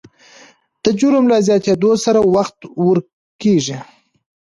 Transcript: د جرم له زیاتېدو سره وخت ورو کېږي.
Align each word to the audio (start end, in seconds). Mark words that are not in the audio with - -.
د 0.83 0.85
جرم 0.99 1.25
له 1.31 1.37
زیاتېدو 1.47 1.91
سره 2.05 2.19
وخت 2.35 2.57
ورو 2.83 3.01
کېږي. 3.41 3.77